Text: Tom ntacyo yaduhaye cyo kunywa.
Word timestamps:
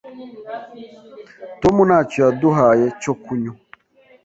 Tom 1.61 1.75
ntacyo 1.89 2.17
yaduhaye 2.25 2.85
cyo 3.01 3.13
kunywa. 3.23 3.53